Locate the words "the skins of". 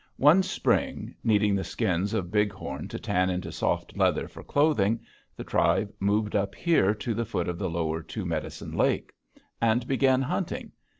1.53-2.31